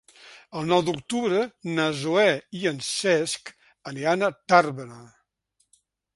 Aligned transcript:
El 0.59 0.63
nou 0.69 0.79
d'octubre 0.87 1.41
na 1.75 1.85
Zoè 1.99 2.25
i 2.61 2.65
en 2.73 2.81
Cesc 2.89 3.53
iran 3.95 4.31
a 4.31 4.33
Tàrbena. 4.55 5.01